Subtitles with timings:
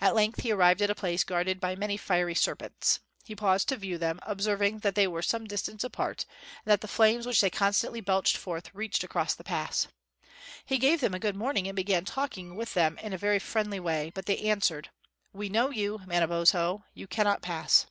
[0.00, 2.98] At length he arrived at a place guarded by many fiery serpents.
[3.24, 6.26] He paused to view them, observing that they were some distance apart,
[6.66, 9.86] and that the flames which they constantly belched forth reached across the pass.
[10.64, 13.78] He gave them a good morning and began talking with them in a very friendly
[13.78, 14.90] way; but they answered:
[15.32, 17.86] "We know you, Manabozho; you cannot pass."